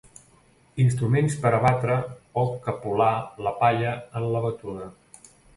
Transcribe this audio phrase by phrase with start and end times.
[0.83, 1.99] Instruments per a batre
[2.45, 3.13] o capolar
[3.49, 4.93] la palla en la batuda.